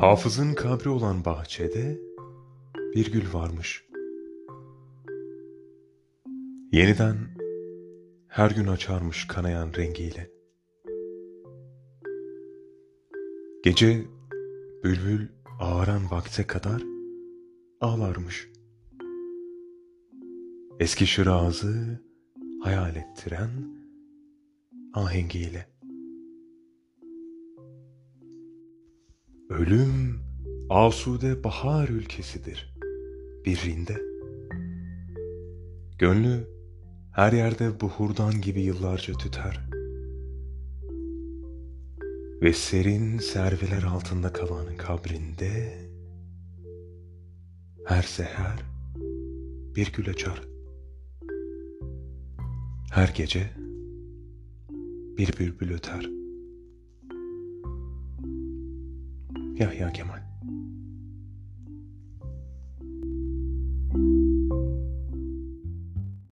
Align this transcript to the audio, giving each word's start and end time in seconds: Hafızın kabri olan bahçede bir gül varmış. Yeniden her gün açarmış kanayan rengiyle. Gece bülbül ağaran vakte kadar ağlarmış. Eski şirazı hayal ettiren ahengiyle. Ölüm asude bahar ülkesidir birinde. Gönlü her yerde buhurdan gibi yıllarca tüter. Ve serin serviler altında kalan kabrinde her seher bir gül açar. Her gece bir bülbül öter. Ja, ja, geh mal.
Hafızın 0.00 0.54
kabri 0.54 0.88
olan 0.88 1.24
bahçede 1.24 2.00
bir 2.94 3.12
gül 3.12 3.32
varmış. 3.32 3.84
Yeniden 6.72 7.16
her 8.28 8.50
gün 8.50 8.66
açarmış 8.66 9.26
kanayan 9.26 9.72
rengiyle. 9.76 10.30
Gece 13.64 14.04
bülbül 14.84 15.28
ağaran 15.60 16.10
vakte 16.10 16.46
kadar 16.46 16.82
ağlarmış. 17.80 18.50
Eski 20.80 21.06
şirazı 21.06 22.02
hayal 22.62 22.96
ettiren 22.96 23.50
ahengiyle. 24.94 25.77
Ölüm 29.50 30.20
asude 30.70 31.44
bahar 31.44 31.88
ülkesidir 31.88 32.74
birinde. 33.44 33.96
Gönlü 35.98 36.48
her 37.12 37.32
yerde 37.32 37.80
buhurdan 37.80 38.40
gibi 38.40 38.60
yıllarca 38.60 39.14
tüter. 39.14 39.68
Ve 42.42 42.52
serin 42.52 43.18
serviler 43.18 43.82
altında 43.82 44.32
kalan 44.32 44.76
kabrinde 44.76 45.78
her 47.86 48.02
seher 48.02 48.62
bir 49.76 49.92
gül 49.92 50.10
açar. 50.10 50.42
Her 52.92 53.08
gece 53.08 53.50
bir 55.18 55.38
bülbül 55.38 55.74
öter. 55.74 56.27
Ja, 59.58 59.72
ja, 59.72 59.90
geh 59.90 60.04
mal. 60.04 60.27